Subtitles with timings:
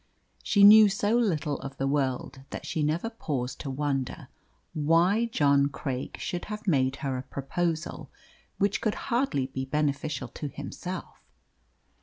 [0.41, 4.29] She knew so little of the world that she never paused to wonder
[4.73, 8.09] why John Craik should have made her a proposal
[8.57, 11.21] which could hardly be beneficial to himself.